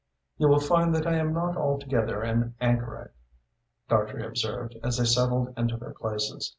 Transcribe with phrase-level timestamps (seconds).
[0.39, 3.11] "You will find that I am not altogether an anchorite,"
[3.87, 6.49] Dartrey observed, as they settled into their places.